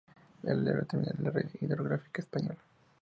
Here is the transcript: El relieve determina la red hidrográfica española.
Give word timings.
El 0.41 0.57
relieve 0.65 0.79
determina 0.79 1.13
la 1.19 1.29
red 1.29 1.45
hidrográfica 1.61 2.23
española. 2.23 2.57